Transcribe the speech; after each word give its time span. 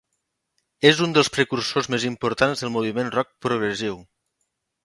És 0.91 1.01
un 1.07 1.13
dels 1.17 1.29
precursors 1.35 1.91
més 1.95 2.07
importants 2.11 2.65
del 2.65 2.73
moviment 2.79 3.15
rock 3.19 3.33
progressiu. 3.49 4.01